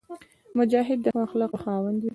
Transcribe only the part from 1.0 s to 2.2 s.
د ښو اخلاقو خاوند وي.